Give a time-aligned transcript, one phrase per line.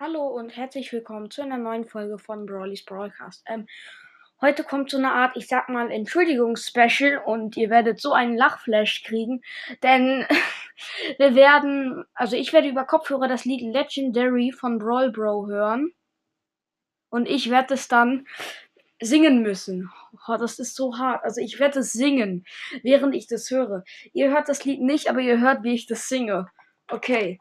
[0.00, 3.42] Hallo und herzlich willkommen zu einer neuen Folge von Brawlys Broadcast.
[3.48, 3.66] Ähm,
[4.40, 9.02] heute kommt so eine Art, ich sag mal, Entschuldigungsspecial und ihr werdet so einen Lachflash
[9.02, 9.42] kriegen,
[9.82, 10.24] denn
[11.18, 15.90] wir werden, also ich werde über Kopfhörer das Lied Legendary von Brawl Bro hören
[17.10, 18.28] und ich werde es dann
[19.02, 19.90] singen müssen.
[20.28, 21.24] Oh, das ist so hart.
[21.24, 22.46] Also ich werde es singen,
[22.84, 23.82] während ich das höre.
[24.12, 26.46] Ihr hört das Lied nicht, aber ihr hört, wie ich das singe.
[26.88, 27.36] Okay.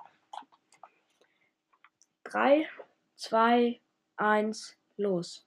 [2.32, 2.68] 3,
[3.18, 3.76] 2,
[4.20, 4.54] 1,
[4.98, 5.42] los.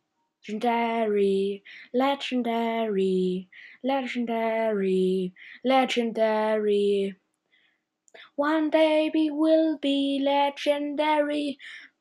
[0.49, 1.63] Legendary,
[1.93, 3.49] legendary,
[3.85, 7.17] legendary, legendary.
[8.37, 11.59] One day we will be legendary,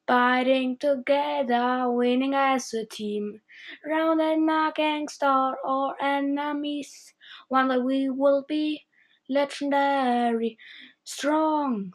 [0.07, 3.41] fighting together, winning as a team.
[3.85, 7.13] Round and a gangster or enemies.
[7.49, 8.85] One day we will be
[9.27, 10.57] legendary,
[11.03, 11.91] strong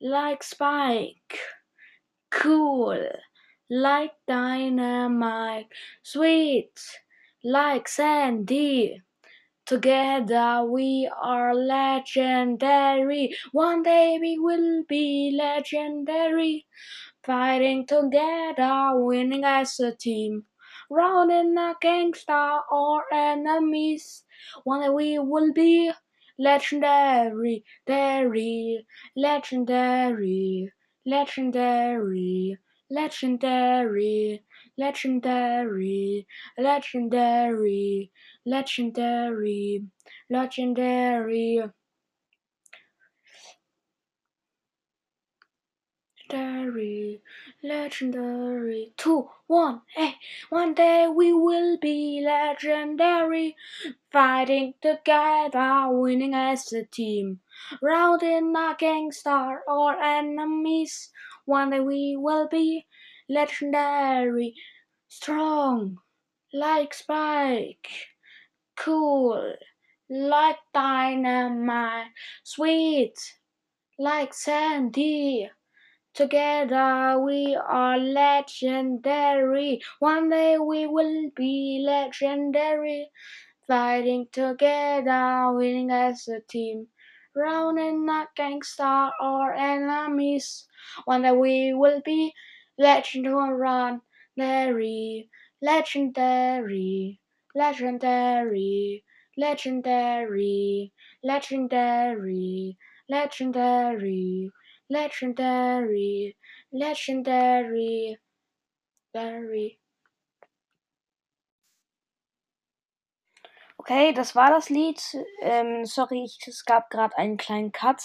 [0.00, 1.38] like Spike
[2.34, 3.08] cool
[3.70, 5.68] like Dynamike,
[6.02, 6.74] sweet
[7.44, 9.00] like Sandy.
[9.66, 13.36] Together we are legendary.
[13.52, 16.66] One day we will be legendary.
[17.24, 20.44] Fighting together, winning as a team.
[20.90, 24.24] Rounding a gangster or enemies.
[24.64, 25.92] One day we will be
[26.38, 30.72] legendary, legendary, legendary
[31.06, 32.58] legendary,
[32.90, 34.42] legendary,
[34.76, 36.26] legendary,
[36.58, 38.10] legendary,
[38.46, 39.84] legendary,
[40.30, 41.62] legendary.
[46.30, 47.20] Legendary,
[47.64, 48.92] legendary.
[48.98, 50.16] Two, one, hey.
[50.50, 53.56] One day we will be legendary.
[54.12, 57.40] Fighting together, winning as a team.
[57.82, 61.10] Routing a gangster or enemies.
[61.46, 62.86] One day we will be
[63.28, 64.54] legendary.
[65.08, 65.98] Strong,
[66.52, 67.88] like Spike.
[68.76, 69.54] Cool,
[70.10, 72.08] like Dynamike.
[72.42, 73.14] Sweet,
[73.98, 75.50] like Sandy.
[76.14, 79.82] Together we are legendary.
[79.98, 83.10] One day we will be legendary.
[83.66, 86.86] Fighting together, winning as a team.
[87.34, 90.68] Rounding a gangster or enemies.
[91.04, 92.32] One day we will be
[92.78, 94.00] legendary.
[95.60, 97.20] Legendary,
[97.54, 99.04] legendary,
[99.36, 100.92] legendary,
[101.24, 104.50] legendary, legendary
[104.88, 106.36] legendary,
[106.70, 108.18] legendary,
[109.12, 109.78] very.
[113.78, 115.00] Okay, das war das Lied.
[115.42, 118.02] Ähm, sorry, ich, es gab gerade einen kleinen Cut.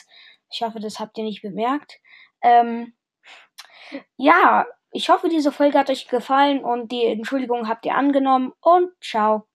[0.51, 1.99] Ich hoffe, das habt ihr nicht bemerkt.
[2.41, 2.93] Ähm,
[4.17, 8.91] ja, ich hoffe, diese Folge hat euch gefallen und die Entschuldigung habt ihr angenommen und
[9.01, 9.48] ciao.